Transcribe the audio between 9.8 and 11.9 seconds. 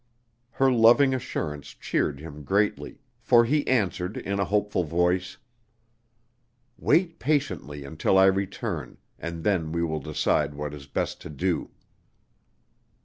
will decide what is best to do."